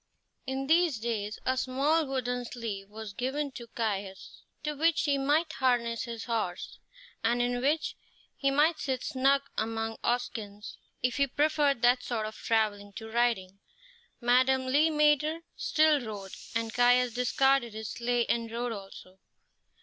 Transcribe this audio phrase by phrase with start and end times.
[0.47, 5.53] In these days a small wooden sleigh was given to Caius, to which he might
[5.53, 6.79] harness his horse,
[7.23, 7.95] and in which
[8.35, 13.59] he might sit snug among oxskins if he preferred that sort of travelling to riding.
[14.19, 19.19] Madame Le Maître still rode, and Caius discarded his sleigh and rode also.